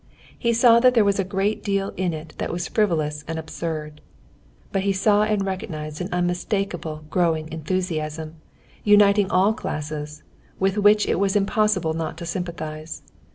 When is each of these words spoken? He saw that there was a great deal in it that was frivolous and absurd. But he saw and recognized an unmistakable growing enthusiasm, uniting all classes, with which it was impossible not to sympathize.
He 0.35 0.51
saw 0.51 0.79
that 0.79 0.95
there 0.95 1.05
was 1.05 1.19
a 1.19 1.23
great 1.23 1.63
deal 1.63 1.93
in 1.95 2.11
it 2.11 2.33
that 2.39 2.51
was 2.51 2.67
frivolous 2.67 3.23
and 3.27 3.37
absurd. 3.37 4.01
But 4.71 4.81
he 4.81 4.93
saw 4.93 5.21
and 5.21 5.45
recognized 5.45 6.01
an 6.01 6.09
unmistakable 6.11 7.03
growing 7.11 7.51
enthusiasm, 7.53 8.37
uniting 8.83 9.29
all 9.29 9.53
classes, 9.53 10.23
with 10.59 10.79
which 10.79 11.05
it 11.07 11.19
was 11.19 11.35
impossible 11.35 11.93
not 11.93 12.17
to 12.17 12.25
sympathize. 12.25 13.03